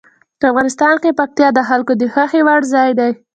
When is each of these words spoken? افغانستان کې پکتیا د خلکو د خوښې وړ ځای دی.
افغانستان 0.51 0.93
کې 1.03 1.17
پکتیا 1.19 1.49
د 1.53 1.59
خلکو 1.69 1.91
د 1.99 2.01
خوښې 2.13 2.41
وړ 2.47 2.61
ځای 2.73 2.89
دی. 2.99 3.11